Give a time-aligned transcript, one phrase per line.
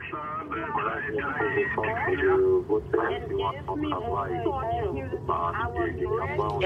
[0.00, 0.08] They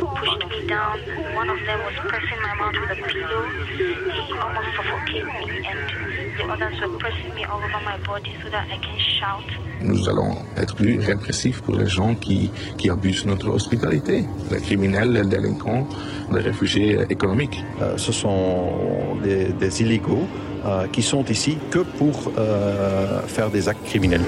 [0.01, 0.99] pushed me down.
[1.35, 3.45] One of them was pressing my mouth with a pillow.
[3.77, 8.67] He almost suffocated me, and others were pressing me all over my body so that
[8.71, 9.45] I can shout.
[9.81, 15.13] Nous allons être plus répressifs pour les gens qui, qui abusent notre hospitalité, les criminels,
[15.13, 15.87] les délinquants,
[16.33, 17.63] les réfugiés économiques.
[17.83, 20.27] Euh, ce sont des, des illégaux
[20.65, 24.23] euh, qui sont ici que pour euh, faire des actes criminels.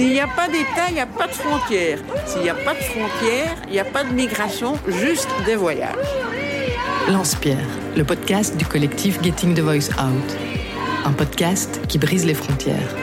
[0.00, 1.98] S'il n'y a pas d'État, il n'y a pas de frontières.
[2.24, 5.94] S'il n'y a pas de frontières, il n'y a pas de migration, juste des voyages.
[7.10, 10.38] Lance-Pierre, le podcast du collectif Getting the Voice Out.
[11.04, 12.96] Un podcast qui brise les frontières.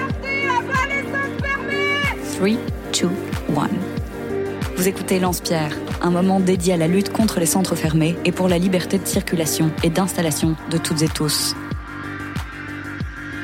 [2.38, 2.48] 3,
[3.00, 3.10] 2,
[3.56, 3.70] 1.
[4.76, 8.48] Vous écoutez Lance-Pierre, un moment dédié à la lutte contre les centres fermés et pour
[8.48, 11.56] la liberté de circulation et d'installation de toutes et tous.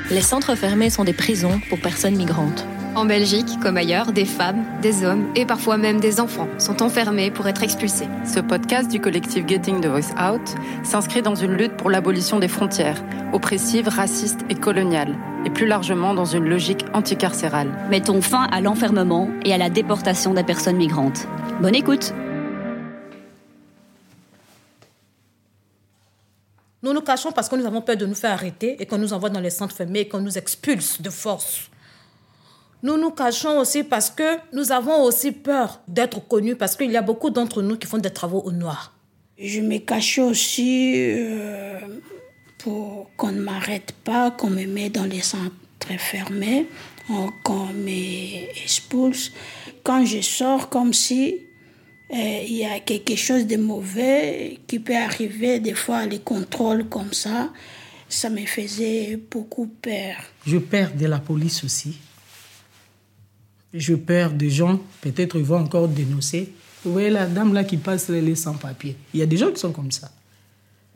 [0.10, 2.66] Les centres fermés sont des prisons pour personnes migrantes.
[2.96, 7.32] En Belgique, comme ailleurs, des femmes, des hommes et parfois même des enfants sont enfermés
[7.32, 8.08] pour être expulsés.
[8.24, 12.48] Ce podcast du collectif Getting the Voice Out s'inscrit dans une lutte pour l'abolition des
[12.48, 17.72] frontières, oppressives, racistes et coloniales, et plus largement dans une logique anticarcérale.
[17.90, 21.28] Mettons fin à l'enfermement et à la déportation des personnes migrantes.
[21.62, 22.14] Bonne écoute
[26.84, 29.14] Nous nous cachons parce que nous avons peur de nous faire arrêter et qu'on nous
[29.14, 31.72] envoie dans les centres fermés et qu'on nous expulse de force.
[32.84, 36.98] Nous nous cachons aussi parce que nous avons aussi peur d'être connus parce qu'il y
[36.98, 38.94] a beaucoup d'entre nous qui font des travaux au noir.
[39.38, 41.80] Je me cache aussi euh,
[42.58, 45.54] pour qu'on ne m'arrête pas, qu'on me met dans les centres
[45.98, 46.68] fermés,
[47.44, 49.32] qu'on m'expulse.
[49.84, 51.40] Quand je sors, comme si
[52.12, 56.90] euh, il y a quelque chose de mauvais qui peut arriver, des fois les contrôles
[56.90, 57.50] comme ça,
[58.10, 60.16] ça me faisait beaucoup peur.
[60.46, 61.98] Je perds de la police aussi.
[63.74, 66.52] Je perds des gens, peut-être ils vont encore dénoncer.
[66.86, 68.96] Vous voyez la dame là qui passe les sans-papiers.
[69.14, 70.12] Il y a des gens qui sont comme ça.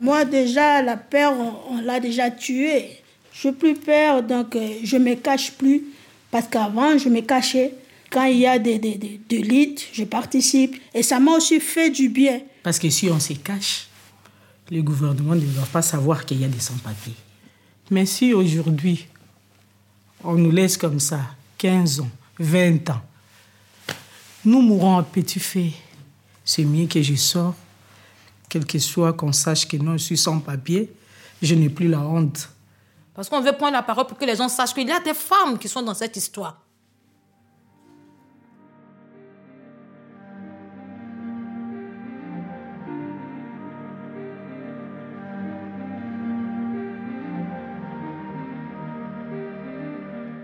[0.00, 2.90] Moi déjà, la peur, on, on l'a déjà tuée.
[3.32, 5.84] Je n'ai plus peur, donc euh, je ne me cache plus.
[6.30, 7.74] Parce qu'avant, je me cachais.
[8.10, 10.76] Quand il y a des, des, des, des je participe.
[10.94, 12.40] Et ça m'a aussi fait du bien.
[12.62, 13.88] Parce que si on se cache,
[14.70, 17.14] le gouvernement ne doit pas savoir qu'il y a des sans-papiers.
[17.90, 19.06] Mais si aujourd'hui,
[20.24, 21.20] on nous laisse comme ça,
[21.58, 23.00] 15 ans, 20 ans,
[24.44, 25.70] nous mourrons à petit feu.
[26.44, 27.54] C'est mieux que je sors,
[28.48, 30.92] quel que soit qu'on sache que non, je suis sans papier,
[31.42, 32.48] je n'ai plus la honte.
[33.14, 35.14] Parce qu'on veut prendre la parole pour que les gens sachent qu'il y a des
[35.14, 36.62] femmes qui sont dans cette histoire.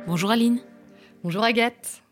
[0.07, 0.61] Bonjour Aline.
[1.25, 2.03] Bonjour Agathe.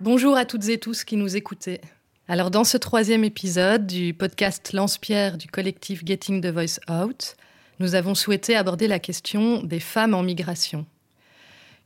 [0.00, 1.80] Bonjour à toutes et tous qui nous écoutez.
[2.26, 7.36] Alors dans ce troisième épisode du podcast Lance-Pierre du collectif Getting the Voice Out,
[7.78, 10.84] nous avons souhaité aborder la question des femmes en migration.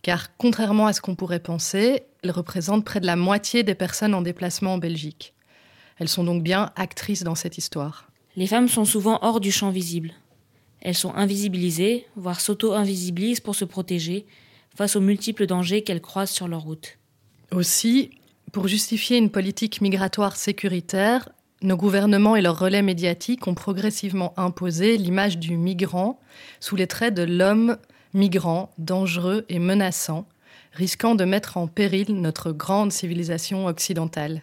[0.01, 4.15] Car contrairement à ce qu'on pourrait penser, elles représentent près de la moitié des personnes
[4.15, 5.35] en déplacement en Belgique.
[5.99, 8.09] Elles sont donc bien actrices dans cette histoire.
[8.37, 10.13] Les femmes sont souvent hors du champ visible.
[10.81, 14.25] Elles sont invisibilisées, voire s'auto-invisibilisent pour se protéger
[14.75, 16.99] face aux multiples dangers qu'elles croisent sur leur route.
[17.51, 18.11] Aussi,
[18.53, 21.29] pour justifier une politique migratoire sécuritaire,
[21.63, 26.21] nos gouvernements et leurs relais médiatiques ont progressivement imposé l'image du migrant
[26.61, 27.79] sous les traits de l'homme
[28.13, 30.27] migrant, dangereux et menaçant,
[30.73, 34.43] risquant de mettre en péril notre grande civilisation occidentale.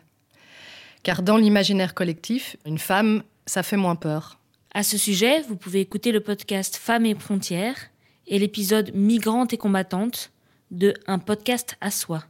[1.04, 4.40] Car dans l'imaginaire collectif, une femme, ça fait moins peur.
[4.74, 7.91] À ce sujet, vous pouvez écouter le podcast Femmes et frontières
[8.32, 10.32] et l'épisode Migrantes et combattantes
[10.72, 12.24] de Un podcast à soi.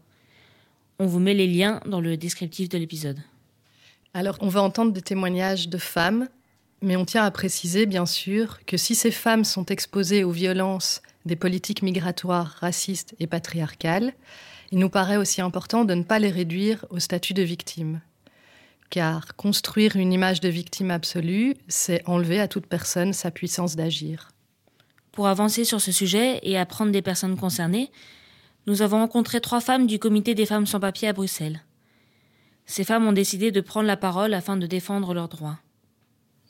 [0.98, 3.20] On vous met les liens dans le descriptif de l'épisode.
[4.16, 6.28] Alors, on va entendre des témoignages de femmes,
[6.82, 11.04] mais on tient à préciser, bien sûr, que si ces femmes sont exposées aux violences
[11.28, 14.14] des politiques migratoires racistes et patriarcales,
[14.72, 18.02] il nous paraît aussi important de ne pas les réduire au statut de victime.
[18.90, 24.32] Car construire une image de victime absolue, c'est enlever à toute personne sa puissance d'agir.
[25.12, 27.92] Pour avancer sur ce sujet et apprendre des personnes concernées,
[28.68, 31.62] nous avons rencontré trois femmes du comité des femmes sans papier à Bruxelles.
[32.66, 35.60] Ces femmes ont décidé de prendre la parole afin de défendre leurs droits.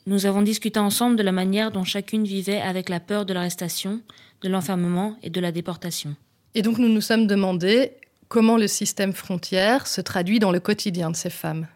[0.06, 4.00] Nous avons discuté ensemble de la manière dont chacune vivait avec la peur de l'arrestation,
[4.42, 6.14] de l'enfermement et de la déportation.
[6.54, 7.92] Et donc nous nous sommes demandé
[8.28, 11.66] comment le système frontière se traduit dans le quotidien de ces femmes.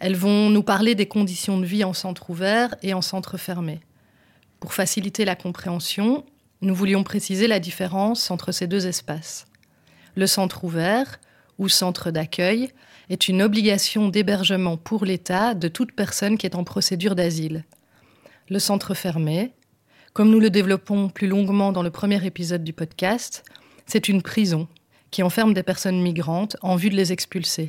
[0.00, 3.80] Elles vont nous parler des conditions de vie en centre ouvert et en centre fermé.
[4.64, 6.24] Pour faciliter la compréhension,
[6.62, 9.44] nous voulions préciser la différence entre ces deux espaces.
[10.16, 11.20] Le centre ouvert,
[11.58, 12.70] ou centre d'accueil,
[13.10, 17.66] est une obligation d'hébergement pour l'État de toute personne qui est en procédure d'asile.
[18.48, 19.52] Le centre fermé,
[20.14, 23.44] comme nous le développons plus longuement dans le premier épisode du podcast,
[23.84, 24.66] c'est une prison
[25.10, 27.68] qui enferme des personnes migrantes en vue de les expulser.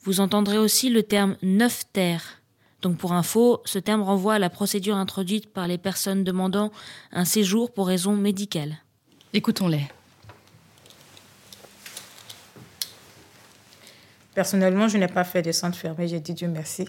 [0.00, 2.40] Vous entendrez aussi le terme neuf terre.
[2.84, 6.70] Donc pour info, ce terme renvoie à la procédure introduite par les personnes demandant
[7.12, 8.76] un séjour pour raison médicale.
[9.32, 9.86] Écoutons-les.
[14.34, 16.86] Personnellement, je n'ai pas fait de centre fermé, j'ai dit Dieu merci.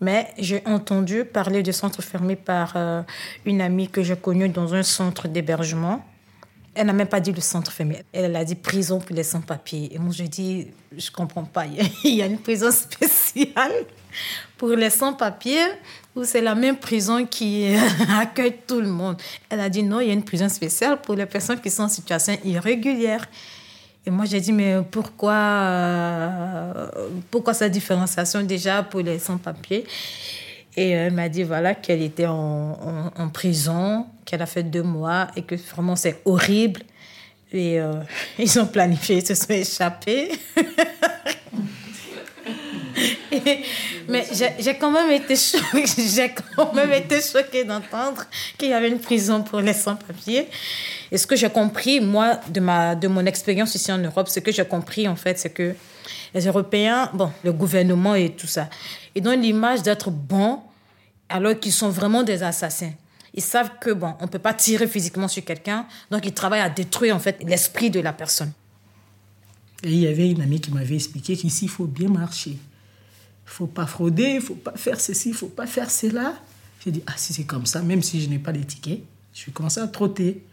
[0.00, 3.02] Mais j'ai entendu parler de centre fermé par euh,
[3.44, 6.04] une amie que j'ai connue dans un centre d'hébergement.
[6.74, 8.02] Elle n'a même pas dit le centre fermé.
[8.12, 9.94] Elle a dit prison pour les sans-papiers.
[9.94, 11.66] Et moi, je dis, je ne comprends pas.
[12.04, 13.86] Il y a une prison spéciale
[14.56, 15.68] pour les sans-papiers
[16.14, 17.74] ou c'est la même prison qui
[18.20, 19.16] accueille tout le monde.
[19.50, 21.84] Elle a dit non, il y a une prison spéciale pour les personnes qui sont
[21.84, 23.26] en situation irrégulière.
[24.06, 26.88] Et moi, j'ai dit, mais pourquoi, euh,
[27.30, 29.84] pourquoi cette différenciation déjà pour les sans-papiers?
[30.76, 35.42] Et elle m'a dit, voilà, qu'elle était en, prison, qu'elle a fait deux mois et
[35.42, 36.82] que vraiment c'est horrible.
[37.52, 37.94] Et euh,
[38.38, 40.32] ils ont planifié, ils se sont échappés.
[44.08, 44.26] mais
[44.58, 45.84] j'ai quand même été choquée,
[46.14, 48.24] j'ai quand même été choquée d'entendre
[48.58, 50.48] qu'il y avait une prison pour les sans-papiers.
[51.10, 54.40] Et ce que j'ai compris, moi, de, ma, de mon expérience ici en Europe, ce
[54.40, 55.74] que j'ai compris, en fait, c'est que
[56.34, 58.68] les Européens, bon, le gouvernement et tout ça,
[59.14, 60.60] ils donnent l'image d'être bons
[61.28, 62.92] alors qu'ils sont vraiment des assassins.
[63.32, 66.60] Ils savent que, bon, on ne peut pas tirer physiquement sur quelqu'un, donc ils travaillent
[66.60, 68.52] à détruire, en fait, l'esprit de la personne.
[69.82, 72.56] Et il y avait une amie qui m'avait expliqué qu'ici, il faut bien marcher.
[73.44, 76.34] Faut pas frauder, il faut pas faire ceci, il faut pas faire cela.
[76.84, 79.02] J'ai dit, ah, si c'est comme ça, même si je n'ai pas les tickets,
[79.32, 80.44] je suis commencé à trotter.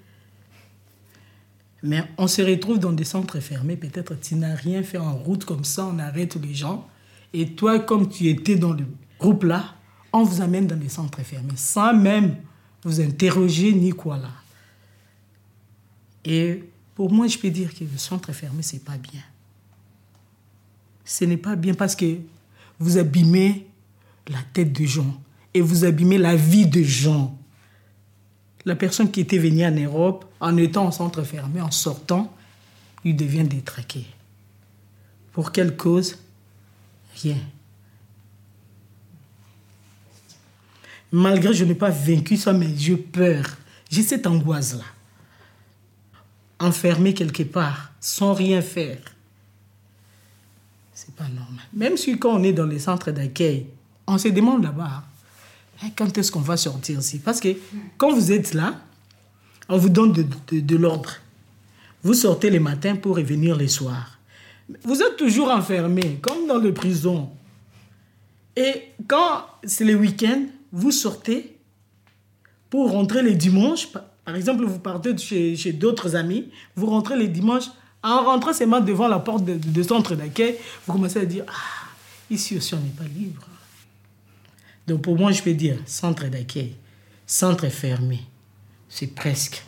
[1.83, 3.75] Mais on se retrouve dans des centres fermés.
[3.75, 6.88] Peut-être tu n'as rien fait en route comme ça, on arrête les gens.
[7.33, 8.85] Et toi, comme tu étais dans le
[9.19, 9.75] groupe là,
[10.13, 12.35] on vous amène dans des centres fermés sans même
[12.83, 14.31] vous interroger ni quoi là.
[16.25, 16.63] Et
[16.95, 19.21] pour moi, je peux dire que le centre fermé, c'est pas bien.
[21.05, 22.17] Ce n'est pas bien parce que
[22.81, 23.67] vous abîmez
[24.27, 25.21] la tête de gens
[25.53, 27.37] et vous abîmez la vie de gens.
[28.65, 32.35] La personne qui était venue en Europe, en étant en centre fermé, en sortant,
[33.03, 34.05] il devient détraqué.
[35.31, 36.17] Pour quelle cause?
[37.21, 37.37] Rien.
[41.11, 43.45] Malgré que je n'ai pas vaincu ça, mais j'ai peur.
[43.89, 44.85] J'ai cette angoisse-là.
[46.59, 48.99] Enfermé quelque part, sans rien faire.
[51.03, 51.65] C'est pas normal.
[51.74, 53.65] Même si quand on est dans les centres d'accueil,
[54.06, 55.01] on se demande là-bas,
[55.81, 57.18] hein, quand est-ce qu'on va sortir ici?
[57.18, 57.56] Parce que
[57.98, 58.80] quand vous êtes là,
[59.68, 61.15] on vous donne de, de l'ordre.
[62.03, 64.19] Vous sortez les matins pour revenir les soirs.
[64.83, 67.31] Vous êtes toujours enfermé, comme dans les prisons.
[68.56, 71.57] Et quand c'est le week-end, vous sortez
[72.69, 73.88] pour rentrer les dimanches.
[74.24, 77.71] Par exemple, vous partez chez, chez d'autres amis, vous rentrez les dimanches.
[78.03, 81.88] En rentrant seulement devant la porte de, centre d'accueil, vous commencez à dire Ah,
[82.30, 83.48] ici aussi, on n'est pas libre.
[84.88, 86.75] Donc, pour moi, je peux dire centre d'accueil,
[87.27, 88.20] centre fermé,
[88.89, 89.63] c'est presque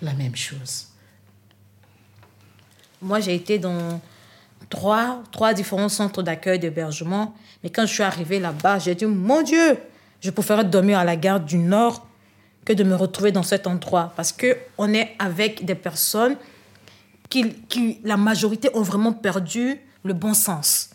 [0.00, 0.86] la même chose.
[3.02, 4.00] Moi, j'ai été dans
[4.70, 7.34] trois, trois différents centres d'accueil d'hébergement.
[7.62, 9.78] Mais quand je suis arrivée là-bas, j'ai dit, mon Dieu,
[10.20, 12.06] je préférerais dormir à la gare du Nord
[12.64, 14.12] que de me retrouver dans cet endroit.
[14.16, 16.36] Parce qu'on est avec des personnes
[17.28, 20.90] qui, qui, la majorité, ont vraiment perdu le bon sens.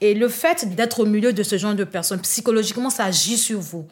[0.00, 3.60] Et le fait d'être au milieu de ce genre de personnes, psychologiquement, ça agit sur
[3.60, 3.86] vous.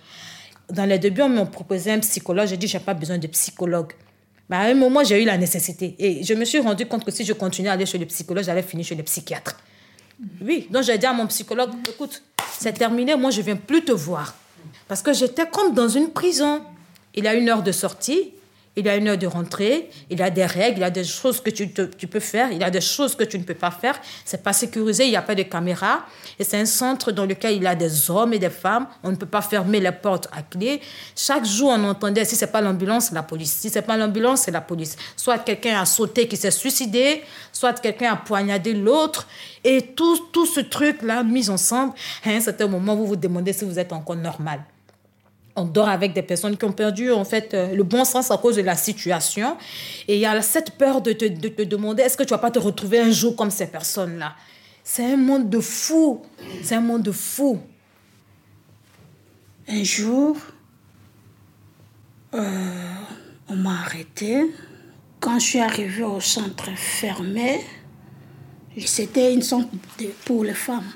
[0.69, 2.49] Dans les débuts, on m'a proposé un psychologue.
[2.49, 3.93] J'ai dit, je n'ai pas besoin de psychologue.
[4.49, 5.95] Mais à un moment, j'ai eu la nécessité.
[5.99, 8.45] Et je me suis rendu compte que si je continuais à aller chez le psychologue,
[8.45, 9.57] j'allais finir chez le psychiatre.
[10.40, 12.23] Oui, donc j'ai dit à mon psychologue, écoute,
[12.59, 14.35] c'est terminé, moi je viens plus te voir.
[14.88, 16.62] Parce que j'étais comme dans une prison.
[17.14, 18.33] Il a une heure de sortie,
[18.80, 21.50] il a une heure de rentrée, il a des règles, il a des choses que
[21.50, 24.00] tu, tu peux faire, il a des choses que tu ne peux pas faire.
[24.25, 26.06] C'est pas sécurisé, il n'y a pas de caméra.
[26.38, 28.87] Et c'est un centre dans lequel il y a des hommes et des femmes.
[29.02, 30.80] On ne peut pas fermer les portes à clé.
[31.14, 33.52] Chaque jour, on entendait, si c'est pas l'ambulance, c'est la police.
[33.52, 34.96] Si c'est pas l'ambulance, c'est la police.
[35.16, 37.22] Soit quelqu'un a sauté qui s'est suicidé,
[37.52, 39.28] soit quelqu'un a poignardé l'autre.
[39.62, 41.92] Et tout, tout ce truc-là, mis ensemble,
[42.25, 44.60] à un certain moment, vous vous demandez si vous êtes encore normal
[45.57, 48.38] on dort avec des personnes qui ont perdu en fait euh, le bon sens à
[48.38, 49.57] cause de la situation.
[50.09, 52.38] Et il y a cette peur de te, de te demander est-ce que tu vas
[52.38, 54.35] pas te retrouver un jour comme ces personnes-là?
[54.85, 56.23] C'est un monde de fous.
[56.62, 57.61] C'est un monde fou.
[59.69, 60.37] Un jour,
[62.35, 62.40] euh,
[63.49, 64.47] on m'a arrêté.
[65.21, 67.61] Quand je suis arrivée au centre fermé,
[68.78, 69.69] c'était une centre
[70.25, 70.90] pour les femmes.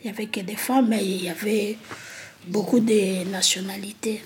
[0.00, 1.76] Il n'y avait que des femmes, mais il y avait
[2.46, 4.22] beaucoup de nationalités.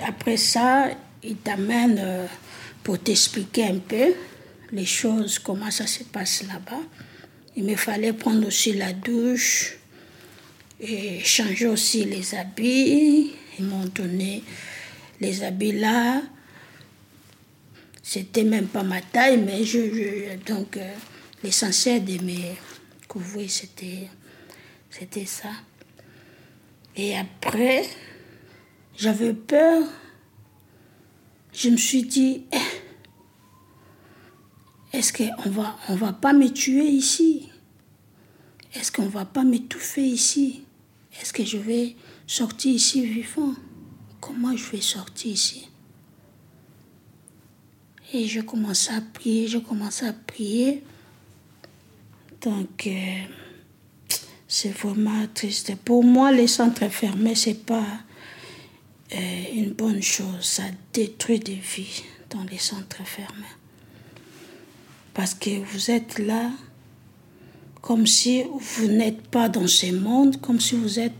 [0.00, 0.88] Après ça,
[1.22, 2.26] ils t'amènent euh,
[2.82, 4.14] pour t'expliquer un peu
[4.72, 6.82] les choses, comment ça se passe là-bas.
[7.56, 9.76] Il me fallait prendre aussi la douche
[10.80, 13.32] et changer aussi les habits.
[13.58, 14.42] Ils m'ont donné
[15.20, 16.22] les habits là.
[18.02, 20.92] C'était même pas ma taille, mais je, donc euh,
[21.42, 22.56] l'essentiel de mes
[23.08, 24.08] couvrir, c'était,
[24.90, 25.50] c'était ça.
[26.96, 27.88] Et après,
[28.96, 29.82] j'avais peur.
[31.52, 32.58] Je me suis dit, eh,
[34.96, 37.48] est-ce qu'on va, on va pas me tuer ici?
[38.74, 40.64] Est-ce qu'on va pas m'étouffer ici?
[41.20, 41.96] Est-ce que je vais
[42.26, 43.54] sortir ici vivant?
[44.20, 45.68] Comment je vais sortir ici?
[48.12, 50.84] Et je commençais à prier, je commençais à prier.
[52.40, 53.22] Donc, euh,
[54.56, 55.74] c'est vraiment triste.
[55.84, 57.88] Pour moi, les centres fermés, c'est pas
[59.12, 60.42] euh, une bonne chose.
[60.42, 63.56] Ça détruit des vies dans les centres fermés.
[65.12, 66.52] Parce que vous êtes là
[67.82, 71.12] comme si vous n'êtes pas dans ce monde, comme si vous êtes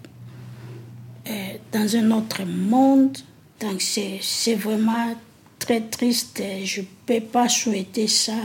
[1.26, 3.18] euh, dans un autre monde.
[3.58, 5.16] Donc c'est vraiment
[5.58, 6.40] très triste.
[6.62, 8.36] Je ne peux pas souhaiter ça,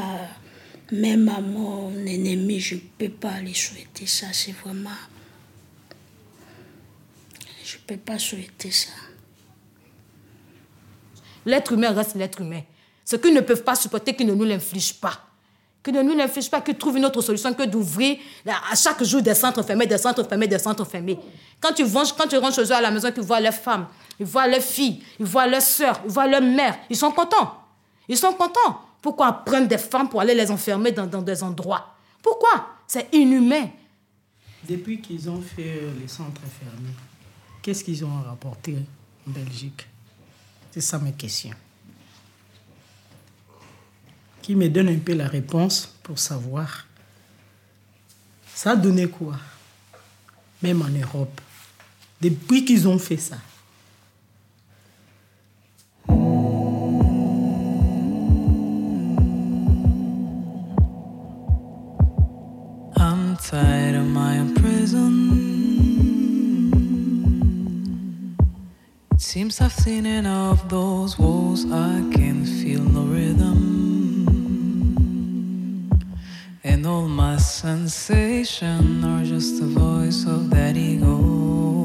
[0.91, 4.27] même à mon ennemi, je ne peux pas lui souhaiter ça.
[4.33, 4.89] C'est vraiment...
[7.63, 8.91] Je ne peux pas souhaiter ça.
[11.45, 12.61] L'être humain reste l'être humain.
[13.05, 15.29] Ce qu'ils ne peuvent pas supporter, qu'ils ne nous l'infligent pas
[15.81, 19.21] que ne nous n'inflige pas, que trouve une autre solution que d'ouvrir à chaque jour
[19.21, 21.17] des centres fermés, des centres fermés, des centres fermés.
[21.59, 23.87] Quand tu, rentres, quand tu rentres chez eux à la maison, tu vois leurs femmes,
[24.19, 27.55] ils voient leurs filles, ils voient leurs soeurs, ils voient leurs mères, ils sont contents.
[28.07, 28.81] Ils sont contents.
[29.01, 31.95] Pourquoi prendre des femmes pour aller les enfermer dans, des endroits?
[32.21, 32.67] Pourquoi?
[32.87, 33.69] C'est inhumain.
[34.67, 36.93] Depuis qu'ils ont fait les centres fermés,
[37.61, 38.75] qu'est-ce qu'ils ont rapporté
[39.27, 39.87] en Belgique?
[40.71, 41.51] C'est ça ma question
[44.49, 46.87] qui me donne un peu la réponse pour savoir.
[48.55, 49.37] Ça a donné quoi?
[50.63, 51.39] Même en Europe.
[52.19, 53.37] Depuis qu'ils ont fait ça.
[69.29, 71.63] Seems I've seen enough those walls.
[71.71, 73.59] I can feel no rhythm.
[76.63, 81.78] And all my sensations are just the voice of that ego.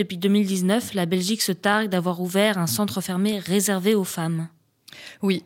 [0.00, 4.48] Depuis 2019, la Belgique se targue d'avoir ouvert un centre fermé réservé aux femmes.
[5.20, 5.44] Oui.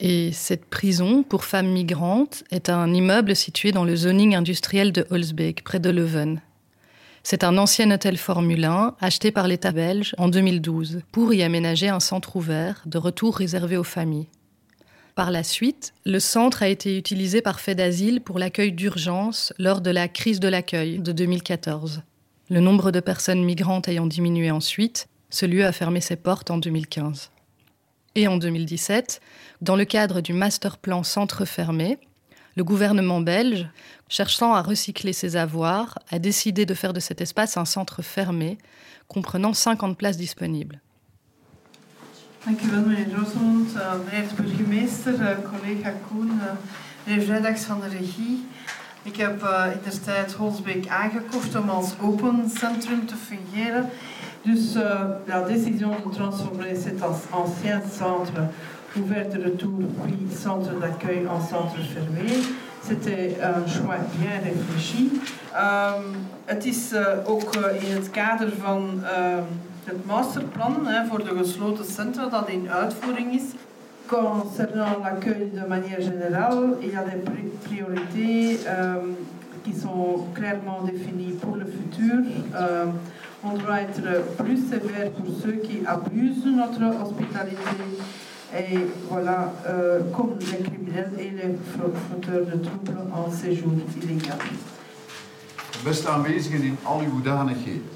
[0.00, 5.06] Et cette prison pour femmes migrantes est un immeuble situé dans le zoning industriel de
[5.08, 6.42] Holzbeek, près de Leuven.
[7.22, 11.88] C'est un ancien hôtel Formule 1 acheté par l'État belge en 2012 pour y aménager
[11.88, 14.28] un centre ouvert de retour réservé aux familles.
[15.14, 19.80] Par la suite, le centre a été utilisé par fait d'asile pour l'accueil d'urgence lors
[19.80, 22.02] de la crise de l'accueil de 2014.
[22.48, 26.58] Le nombre de personnes migrantes ayant diminué ensuite, ce lieu a fermé ses portes en
[26.58, 27.32] 2015.
[28.14, 29.20] Et en 2017,
[29.62, 31.98] dans le cadre du master plan centre fermé,
[32.54, 33.68] le gouvernement belge,
[34.08, 38.58] cherchant à recycler ses avoirs, a décidé de faire de cet espace un centre fermé,
[39.08, 40.80] comprenant 50 places disponibles.
[47.80, 48.85] De.
[49.06, 53.88] Ik heb uh, in de tijd Holsbeek aangekocht om als open centrum te fungeren.
[54.42, 58.48] Dus uh, la décision de transformer cet ancien centre
[58.96, 62.30] ouvert de retour puis centre d'accueil en centre fermé,
[62.86, 65.20] c'était een choix bien réfléchi.
[65.54, 66.92] Um, het is
[67.24, 69.38] ook in het kader van uh,
[69.84, 73.42] het masterplan hè, voor de gesloten centra dat in uitvoering is.
[74.08, 77.18] Concernant l'accueil de manière générale, il y a des
[77.64, 79.14] priorités um,
[79.64, 82.14] qui sont clairement définies pour le futur.
[82.54, 82.92] Um,
[83.44, 87.56] on doit être plus sévère pour ceux qui abusent de notre hospitalité
[88.54, 88.78] et
[89.10, 93.72] voilà, euh, comme les criminels et les fauteurs de troubles en séjour
[94.02, 94.38] illégal.
[95.84, 96.24] Beste in
[96.86, 97.95] al uw.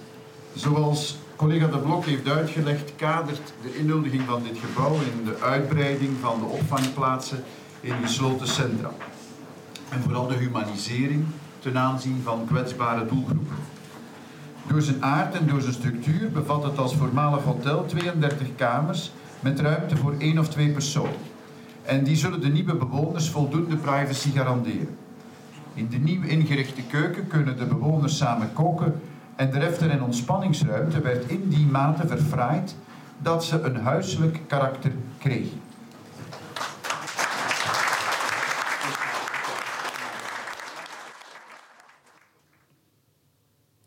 [0.54, 6.10] Zoals collega De Blok heeft uitgelegd, kadert de inhuldiging van dit gebouw in de uitbreiding
[6.20, 7.44] van de opvangplaatsen
[7.80, 8.90] in gesloten centra.
[9.88, 11.26] En vooral de humanisering
[11.58, 13.56] ten aanzien van kwetsbare doelgroepen.
[14.66, 19.60] Door zijn aard en door zijn structuur bevat het als voormalig hotel 32 kamers met
[19.60, 21.16] ruimte voor één of twee personen.
[21.82, 24.96] En die zullen de nieuwe bewoners voldoende privacy garanderen.
[25.74, 29.00] In de nieuw ingerichte keuken kunnen de bewoners samen koken
[29.40, 32.74] en de refter- en ontspanningsruimte werd in die mate verfraaid
[33.22, 33.60] dat ze
[34.46, 35.60] karakter kregen.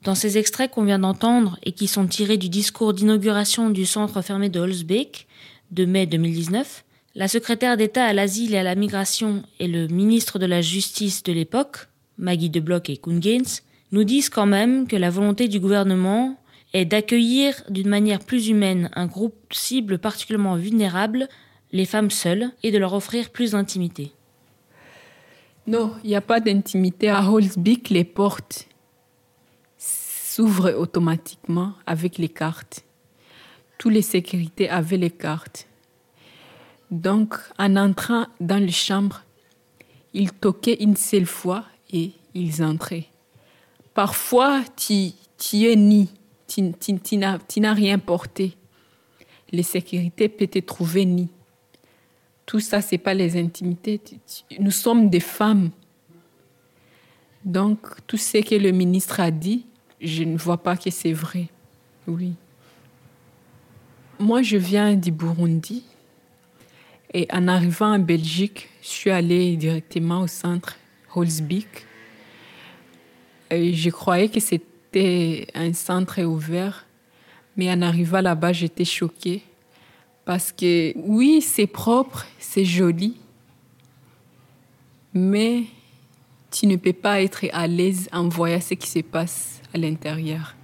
[0.01, 4.22] Dans ces extraits qu'on vient d'entendre et qui sont tirés du discours d'inauguration du centre
[4.22, 5.27] fermé de Holzbeek
[5.69, 6.83] de mai 2019,
[7.15, 11.24] la secrétaire d'État à l'asile et à la migration et le ministre de la Justice
[11.24, 13.62] de l'époque, Maggie de Bloch et Gaines,
[13.94, 16.36] nous disent quand même que la volonté du gouvernement
[16.74, 21.30] est d'accueillir d'une manière plus humaine un groupe cible particulièrement vulnérable,
[21.72, 24.12] les femmes seules, et de leur offrir plus d'intimité.
[25.68, 27.10] Non, il n'y a pas d'intimité.
[27.10, 28.68] À Holzbeek, les portes
[29.78, 32.84] s'ouvre automatiquement avec les cartes.
[33.78, 35.68] Tous les sécurités avaient les cartes.
[36.90, 39.22] Donc, en entrant dans les chambres,
[40.14, 43.13] ils toquaient une seule fois et ils entraient.
[43.94, 46.10] Parfois, tu, tu es ni,
[46.48, 48.56] tu, tu, tu n'as rien porté.
[49.51, 51.29] Les sécurités peuvent te trouver ni.
[52.46, 54.01] Tout ça, c'est pas les intimités.
[54.60, 55.70] Nous sommes des femmes.
[57.46, 59.66] Donc, tout ce que le ministre a dit,
[60.01, 61.48] je ne vois pas que c'est vrai.
[62.08, 62.34] Oui.
[64.20, 65.84] Moi, je viens du Burundi.
[67.14, 70.77] Et en arrivant en Belgique, je suis allée directement au centre
[71.16, 71.86] Holzbeek.
[73.55, 76.85] Je croyais que c'était un centre ouvert.
[77.55, 79.44] Mais en arrivant là-bas, j'étais choquée.
[80.25, 83.18] Parce que oui, c'est propre, c'est joli.
[85.13, 85.63] Mais
[86.50, 90.55] tu ne peux pas être à l'aise en voyant ce qui se passe à l'intérieur.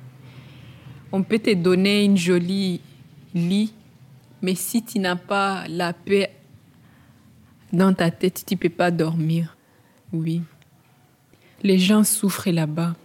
[1.11, 2.81] On peut te donner une jolie
[3.33, 3.73] lit,
[4.41, 6.31] mais si tu n'as pas la paix
[7.73, 9.55] dans ta tête, tu ne peux pas dormir.
[10.13, 10.41] Oui.
[11.61, 12.95] Les gens souffrent là-bas.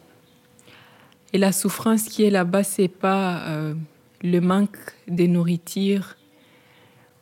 [1.32, 3.74] Et la souffrance qui est là-bas, c'est pas euh,
[4.22, 6.16] le manque de nourriture.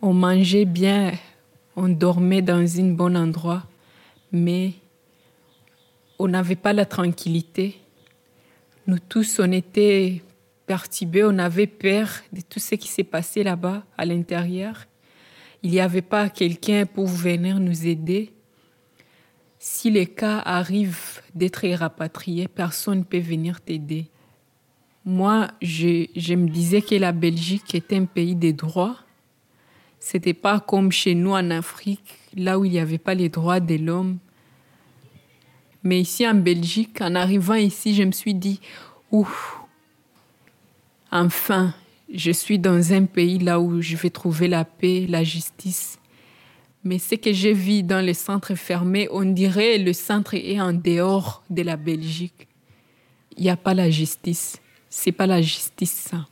[0.02, 1.12] On mangeait bien,
[1.76, 3.62] on dormait dans un bon endroit,
[4.30, 4.72] mais
[6.18, 7.78] on n'avait pas la tranquillité.
[8.86, 10.22] Nous tous, on était
[10.66, 14.84] perturbés, on avait peur de tout ce qui s'est passé là-bas, à l'intérieur.
[15.62, 18.32] Il n'y avait pas quelqu'un pour venir nous aider.
[19.64, 24.06] Si le cas arrive d'être rapatrié, personne ne peut venir t'aider.
[25.04, 28.96] Moi, je, je, me disais que la Belgique était un pays des droits.
[30.00, 33.60] C'était pas comme chez nous en Afrique, là où il n'y avait pas les droits
[33.60, 34.18] de l'homme.
[35.84, 38.60] Mais ici en Belgique, en arrivant ici, je me suis dit,
[39.12, 39.60] ouf,
[41.12, 41.72] enfin,
[42.12, 46.00] je suis dans un pays là où je vais trouver la paix, la justice.
[46.84, 50.72] Mais ce que j'ai vu dans les centres fermés, on dirait le centre est en
[50.72, 52.48] dehors de la Belgique.
[53.36, 54.60] Il n'y a pas la justice.
[54.90, 56.26] C'est pas la justice, ça.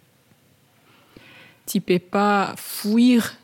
[1.66, 3.36] Tu peux pas fuir.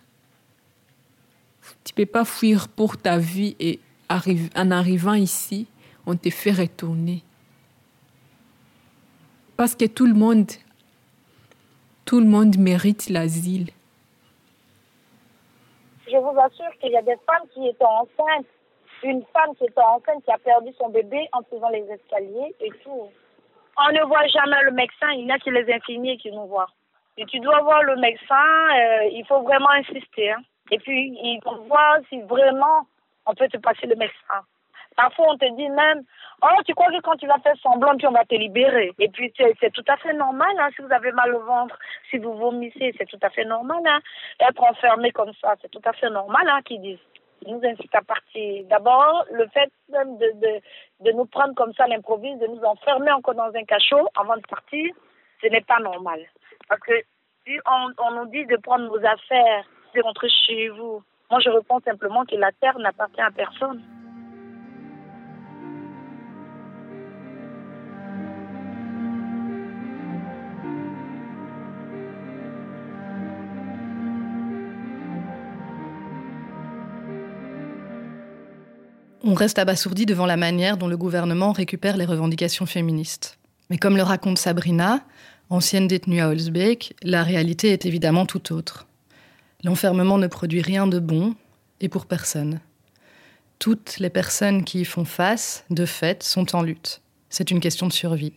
[1.85, 3.79] Tu peux pas fuir pour ta vie et
[4.11, 5.67] en arrivant ici,
[6.05, 7.23] on te fait retourner.
[9.57, 10.51] Parce que tout le monde,
[12.05, 13.71] tout le monde mérite l'asile.
[16.27, 18.47] Je vous assure qu'il y a des femmes qui étaient enceintes.
[19.03, 22.71] Une femme qui était enceinte qui a perdu son bébé en faisant les escaliers et
[22.83, 23.09] tout.
[23.79, 26.71] On ne voit jamais le médecin, il n'y a que les infirmiers qui nous voient.
[27.19, 28.35] Et tu dois voir le médecin,
[28.75, 30.33] euh, il faut vraiment insister.
[30.33, 30.41] Hein.
[30.71, 32.87] Et puis, il faut voir si vraiment
[33.27, 34.43] on peut te passer le médecin.
[34.97, 36.03] Parfois, on te dit même,
[36.43, 38.93] oh, tu crois que quand tu vas faire semblant, puis on va te libérer.
[38.99, 41.79] Et puis, c'est tout à fait normal, hein, si vous avez mal au ventre,
[42.11, 44.01] si vous vomissez, c'est tout à fait normal, hein.
[44.41, 47.07] Être enfermé comme ça, c'est tout à fait normal, hein, qu'ils disent.
[47.43, 48.65] Ils nous incitent à partir.
[48.69, 50.61] D'abord, le fait même de, de,
[51.05, 54.37] de nous prendre comme ça à l'improviste, de nous enfermer encore dans un cachot avant
[54.37, 54.95] de partir,
[55.43, 56.21] ce n'est pas normal.
[56.69, 56.95] Parce que
[57.47, 61.51] si on, on nous dit de prendre nos affaires, de rentrer chez vous, moi je
[61.51, 63.83] réponds simplement que la terre n'appartient à personne.
[79.29, 83.39] On reste abasourdi devant la manière dont le gouvernement récupère les revendications féministes.
[83.71, 85.05] Mais comme le raconte Sabrina,
[85.51, 88.87] ancienne détenue à Holzbeek, la réalité est évidemment tout autre.
[89.65, 91.35] L'enfermement ne produit rien de bon,
[91.81, 92.61] et pour personne.
[93.59, 97.01] Toutes les personnes qui y font face, de fait, sont en lutte.
[97.29, 98.33] C'est une question de survie.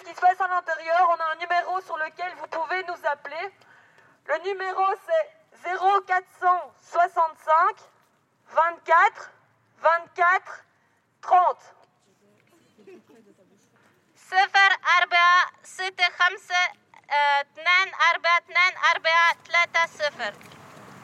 [0.00, 2.96] ce qui se passe à l'intérieur, on a un numéro sur lequel vous pouvez nous
[3.10, 3.52] appeler.
[4.26, 5.30] Le numéro c'est
[5.62, 7.76] 0465
[8.54, 9.30] 24
[9.82, 10.64] 24
[11.22, 11.56] 30.
[14.30, 16.62] صفر أربعة ستة خمسة
[17.10, 20.32] آه، اثنان أربعة اثنان أربعة ثلاثة صفر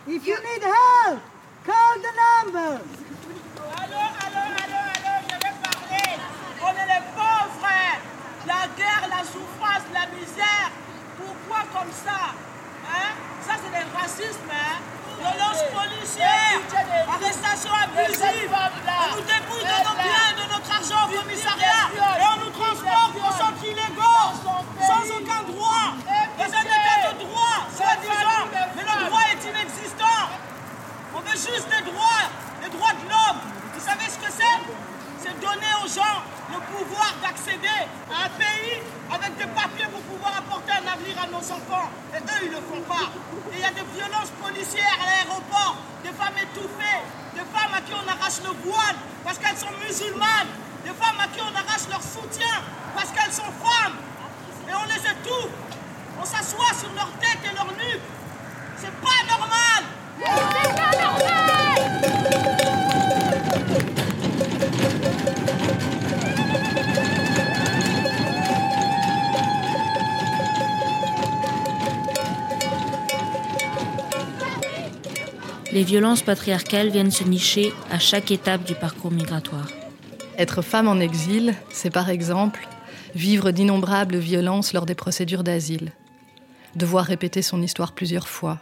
[0.09, 1.21] If you need help,
[1.65, 2.81] call the number.
[3.79, 6.11] Allô, allô, allô, allô, je vais parler.
[6.61, 8.06] On est les pauvres.
[8.48, 10.72] La guerre, la souffrance, la misère.
[11.20, 12.32] Pourquoi comme ça
[12.88, 13.12] hein?
[13.46, 14.48] Ça, c'est des racismes.
[14.50, 14.80] Hein?
[15.20, 16.56] Violence policière,
[17.12, 18.48] arrestation abusive.
[18.48, 21.92] On nous débouille de nos biens, de notre argent au commissariat.
[21.92, 24.32] Et on nous transporte aux centres illégaux,
[24.80, 26.00] sans aucun droit.
[26.38, 28.48] Vous êtes état de droit, soi-disant.
[28.76, 30.24] Mais le droit est inexistant.
[31.16, 32.26] On veut juste des droits,
[32.64, 33.42] les droits de l'homme.
[33.74, 34.60] Vous savez ce que c'est
[35.20, 36.20] C'est donner gens
[36.52, 37.80] le pouvoir d'accéder
[38.12, 41.90] à un pays avec des papiers pour pouvoir apporter un avenir à nos enfants.
[42.14, 43.08] Et eux, ils ne le font pas.
[43.52, 47.02] Et il y a des violences policières à l'aéroport, des femmes étouffées,
[47.34, 50.52] des femmes à qui on arrache le voile parce qu'elles sont musulmanes,
[50.84, 52.60] des femmes à qui on arrache leur soutien
[52.96, 53.98] parce qu'elles sont femmes.
[54.68, 55.56] Et on les étouffe.
[56.20, 58.04] On s'assoit sur leur tête et leur nuque.
[58.78, 60.67] C'est pas normal.
[75.78, 79.68] Les violences patriarcales viennent se nicher à chaque étape du parcours migratoire.
[80.36, 82.68] Être femme en exil, c'est par exemple
[83.14, 85.92] vivre d'innombrables violences lors des procédures d'asile,
[86.76, 88.58] devoir répéter son histoire plusieurs fois,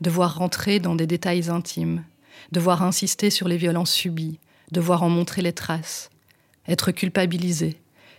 [0.00, 2.04] devoir rentrer dans des détails intimes,
[2.52, 4.38] devoir insister sur les violences subies,
[4.70, 6.10] devoir en montrer les traces,
[6.68, 7.76] être culpabilisé,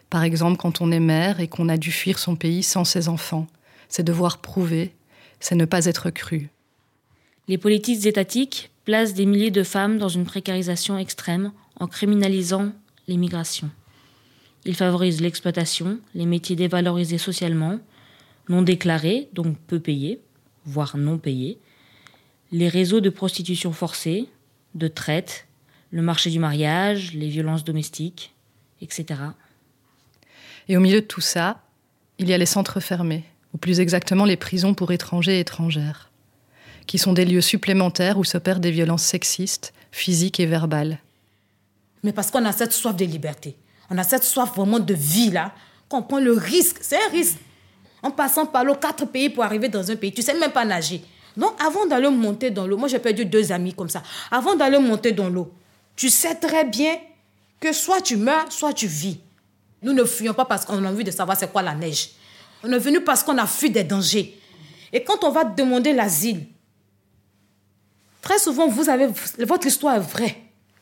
[0.10, 3.08] par exemple quand on est mère et qu'on a dû fuir son pays sans ses
[3.08, 3.47] enfants,
[3.88, 4.93] c'est devoir prouver,
[5.39, 6.49] c'est ne pas être cru.
[7.47, 12.71] Les politiques étatiques placent des milliers de femmes dans une précarisation extrême en criminalisant
[13.08, 13.69] les.
[14.65, 17.79] Ils favorisent l'exploitation, les métiers dévalorisés socialement,
[18.47, 20.21] non déclarés, donc peu payés,
[20.65, 21.58] voire non payés,
[22.51, 24.29] les réseaux de prostitution forcée,
[24.75, 25.47] de traite,
[25.91, 28.34] le marché du mariage, les violences domestiques,
[28.82, 29.19] etc.
[30.69, 31.62] Et au milieu de tout ça,
[32.19, 36.10] il y a les centres fermés, ou plus exactement les prisons pour étrangers et étrangères,
[36.86, 41.00] qui sont des lieux supplémentaires où s'opèrent des violences sexistes, physiques et verbales.
[42.04, 43.56] Mais parce qu'on a cette soif de liberté,
[43.89, 45.54] on a cette soif vraiment de vie là,
[45.89, 46.78] qu'on prend le risque.
[46.82, 47.38] C'est un risque.
[48.02, 50.65] En passant par l'eau, quatre pays pour arriver dans un pays, tu sais même pas
[50.65, 51.02] nager.
[51.38, 54.04] Donc avant d'aller monter dans l'eau, moi j'ai perdu deux amis comme ça.
[54.30, 55.52] Avant d'aller monter dans l'eau,
[55.96, 56.98] tu sais très bien
[57.60, 59.19] que soit tu meurs, soit tu vis.
[59.82, 62.10] Nous ne fuyons pas parce qu'on a envie de savoir c'est quoi la neige.
[62.63, 64.39] On est venu parce qu'on a fui des dangers.
[64.91, 66.46] Et quand on va demander l'asile,
[68.23, 69.09] très souvent, vous avez,
[69.39, 70.38] votre histoire est vraie.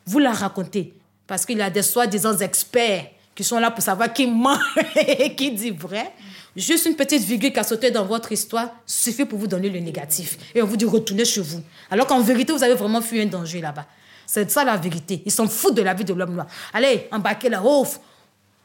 [0.06, 0.94] Vous la racontez.
[1.28, 4.58] Parce qu'il y a des soi-disant experts qui sont là pour savoir qui ment
[4.96, 6.14] et qui dit vrai.
[6.56, 9.80] Juste une petite virgule qui a sauté dans votre histoire suffit pour vous donner le
[9.80, 10.38] négatif.
[10.54, 11.62] Et on vous dit retournez chez vous.
[11.90, 13.86] Alors qu'en vérité, vous avez vraiment fui un danger là-bas.
[14.26, 15.22] C'est ça la vérité.
[15.26, 16.48] Ils s'en foutent de la vie de l'homme noir.
[16.74, 18.00] Allez, embarquez la ouf.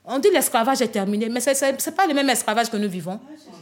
[0.08, 3.18] On dit l'esclavage est terminé, mais ce n'est pas le même esclavage que nous vivons.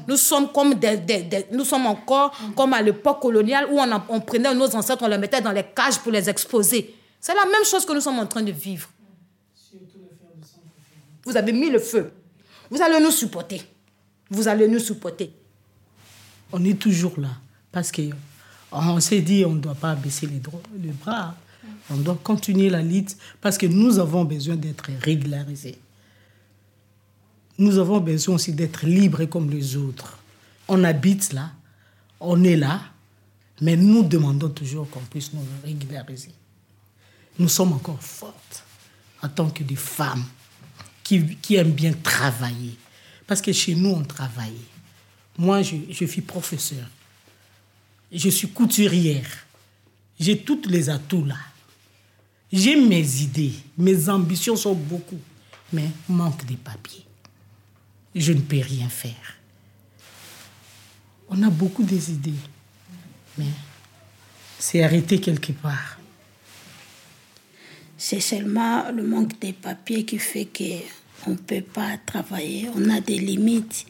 [0.06, 4.20] Nous sommes, comme des, des, nous sommes encore comme à l'époque coloniale où on, on
[4.20, 6.94] prenait nos ancêtres, on les mettait dans les cages pour les exposer.
[7.18, 8.88] C'est la même chose que nous sommes en train de vivre.
[11.24, 12.12] Vous avez mis le feu.
[12.70, 13.62] Vous allez nous supporter.
[14.28, 15.32] Vous allez nous supporter.
[16.52, 17.30] On est toujours là
[17.72, 18.02] parce que
[18.70, 21.34] on s'est dit on ne doit pas baisser les bras.
[21.90, 25.78] On doit continuer la lutte parce que nous avons besoin d'être régularisés.
[27.58, 30.18] Nous avons besoin aussi d'être libres comme les autres.
[30.66, 31.52] On habite là,
[32.20, 32.80] on est là,
[33.60, 36.32] mais nous demandons toujours qu'on puisse nous régulariser.
[37.38, 38.64] Nous sommes encore fortes
[39.22, 40.24] en tant que des femmes
[41.02, 42.76] qui, qui aiment bien travailler.
[43.26, 44.58] Parce que chez nous, on travaille.
[45.38, 46.86] Moi, je, je suis professeur.
[48.12, 49.28] Je suis couturière.
[50.18, 51.38] J'ai tous les atouts là.
[52.52, 53.54] J'ai mes idées.
[53.76, 55.18] Mes ambitions sont beaucoup.
[55.72, 57.03] Mais manque de papiers.
[58.14, 59.34] Je ne peux rien faire.
[61.28, 62.32] On a beaucoup des idées.
[63.36, 63.46] Mais
[64.58, 65.98] c'est arrêté quelque part.
[67.96, 72.68] C'est seulement le manque de papiers qui fait qu'on ne peut pas travailler.
[72.76, 73.86] On a des limites.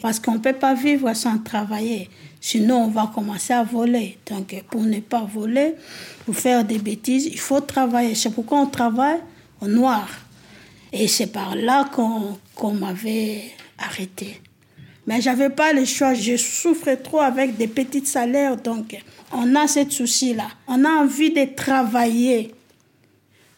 [0.00, 2.10] Parce qu'on ne peut pas vivre sans travailler.
[2.40, 4.18] Sinon, on va commencer à voler.
[4.30, 5.74] Donc, pour ne pas voler,
[6.24, 8.14] pour faire des bêtises, il faut travailler.
[8.14, 9.20] C'est pourquoi on travaille
[9.60, 10.08] au noir.
[10.98, 13.42] Et c'est par là qu'on m'avait
[13.76, 14.40] arrêté.
[15.06, 16.14] Mais je n'avais pas le choix.
[16.14, 18.56] Je souffrais trop avec des petits salaires.
[18.56, 18.96] Donc,
[19.30, 20.48] on a ce souci-là.
[20.66, 22.54] On a envie de travailler.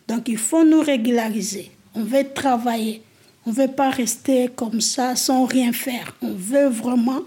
[0.09, 1.71] Donc, il faut nous régulariser.
[1.95, 3.03] On veut travailler.
[3.47, 6.17] On ne veut pas rester comme ça sans rien faire.
[6.21, 7.21] On veut vraiment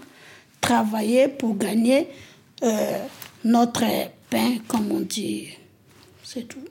[0.60, 2.06] travailler pour gagner
[2.62, 2.98] euh,
[3.44, 3.84] notre
[4.28, 5.48] pain, comme on dit.
[6.22, 6.61] C'est tout.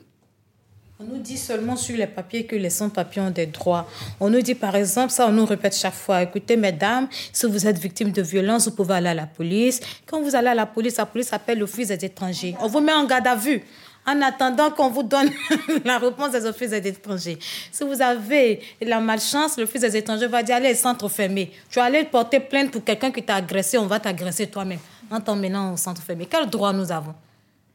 [1.02, 3.88] On nous dit seulement sur les papiers que les sans-papiers ont des droits.
[4.20, 7.66] On nous dit par exemple, ça on nous répète chaque fois, écoutez mesdames, si vous
[7.66, 9.80] êtes victime de violence, vous pouvez aller à la police.
[10.06, 12.56] Quand vous allez à la police, la police appelle l'office des étrangers.
[12.62, 13.64] On vous met en garde à vue
[14.06, 15.32] en attendant qu'on vous donne
[15.86, 17.40] la réponse des offices des étrangers.
[17.72, 21.52] Si vous avez la malchance, l'office des étrangers va dire, allez, centre fermé.
[21.72, 25.20] Tu vas aller porter plainte pour quelqu'un qui t'a agressé, on va t'agresser toi-même en
[25.20, 26.28] t'emmenant au centre fermé.
[26.30, 27.16] Quel droit nous avons?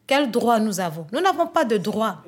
[0.07, 1.07] Quel droit nous avons?
[1.11, 2.23] Nous n'avons pas de droit.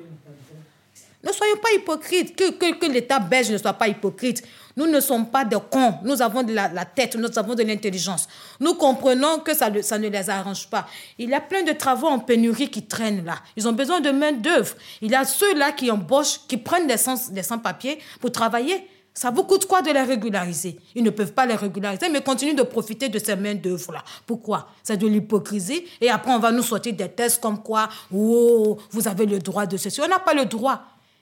[1.21, 4.41] Ne soyons pas hypocrites, que, que, l'État belge ne soit pas hypocrite.
[4.77, 8.29] Nous ne sommes pas des cons, nous avons de la, tête, nous avons de l'intelligence.
[8.61, 10.87] Nous comprenons que ça, ça ne les arrange pas.
[11.17, 13.35] Il y a plein de travaux en pénurie qui traînent là.
[13.57, 14.75] Ils ont besoin de main-d'œuvre.
[15.01, 18.87] Il y a ceux-là qui embauchent, qui prennent des sans- sans-papiers pour travailler.
[19.13, 20.79] Ça vous coûte quoi de les régulariser?
[20.95, 24.01] Ils ne peuvent pas les régulariser, mais continuent de profiter de ces mains-d'œuvre-là.
[24.25, 24.69] Pourquoi?
[24.81, 25.83] C'est de l'hypocrisie.
[25.99, 29.65] Et après, on va nous sortir des tests comme quoi, oh, vous avez le droit
[29.65, 29.99] de ceci.
[29.99, 30.81] On n'a pas le droit.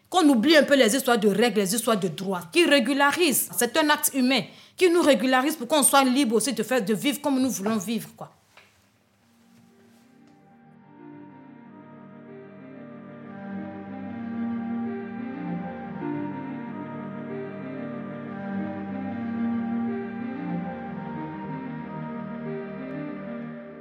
[0.10, 3.50] Qu'on oublie un peu les histoires de règles, les histoires de droits, qui régularisent.
[3.58, 4.42] C'est un acte humain
[4.78, 8.10] qui nous régularise pour qu'on soit libre aussi de de vivre comme nous voulons vivre,
[8.16, 8.32] quoi.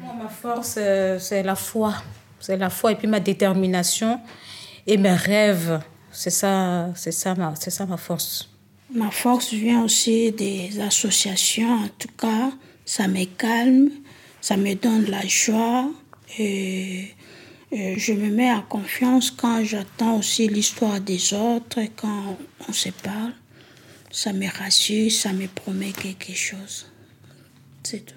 [0.00, 1.94] Moi, ma force, euh, c'est la foi.
[2.38, 4.20] C'est la foi et puis ma détermination
[4.86, 5.80] et mes rêves.
[6.16, 8.48] C'est ça, c'est ça, ma, c'est ça ma force.
[8.94, 11.84] Ma force vient aussi des associations.
[11.84, 12.52] En tout cas,
[12.86, 13.90] ça me calme,
[14.40, 15.90] ça me donne de la joie.
[16.38, 17.12] Et,
[17.70, 22.88] je me mets en confiance quand j'entends aussi l'histoire des autres, et quand on se
[22.88, 23.34] parle.
[24.10, 26.86] Ça me rassure, ça me promet quelque chose.
[27.82, 28.15] C'est tout.